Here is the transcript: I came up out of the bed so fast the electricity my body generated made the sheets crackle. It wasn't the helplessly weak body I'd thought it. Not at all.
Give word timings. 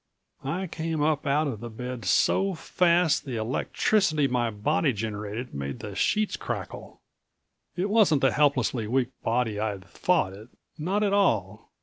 I 0.43 0.65
came 0.65 1.03
up 1.03 1.27
out 1.27 1.45
of 1.45 1.59
the 1.59 1.69
bed 1.69 2.05
so 2.05 2.55
fast 2.55 3.23
the 3.23 3.35
electricity 3.35 4.27
my 4.27 4.49
body 4.49 4.93
generated 4.93 5.53
made 5.53 5.77
the 5.81 5.93
sheets 5.93 6.35
crackle. 6.37 6.99
It 7.75 7.87
wasn't 7.87 8.21
the 8.21 8.31
helplessly 8.31 8.87
weak 8.87 9.09
body 9.21 9.59
I'd 9.59 9.85
thought 9.85 10.33
it. 10.33 10.49
Not 10.75 11.03
at 11.03 11.13
all. 11.13 11.69